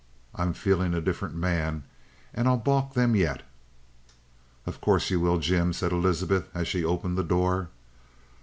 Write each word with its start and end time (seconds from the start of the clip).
I'm 0.33 0.53
feeling 0.53 0.95
a 0.95 0.99
different 0.99 1.35
man, 1.35 1.83
and 2.33 2.47
I'll 2.47 2.57
baulk 2.57 2.95
them 2.95 3.15
yet." 3.15 3.43
"Of 4.65 4.81
course 4.81 5.11
you 5.11 5.19
will, 5.19 5.37
Jim," 5.37 5.73
said 5.73 5.91
Elizabeth, 5.91 6.49
and 6.55 6.65
she 6.65 6.83
opened 6.83 7.19
the 7.19 7.23
door. 7.23 7.69